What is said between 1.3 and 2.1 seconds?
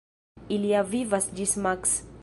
ĝis maks.